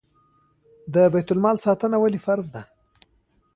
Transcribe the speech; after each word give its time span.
د 0.93 0.95
بیت 1.13 1.29
المال 1.33 1.57
ساتنه 1.65 1.97
ولې 1.99 2.19
فرض 2.25 2.45
ده؟ 2.55 2.63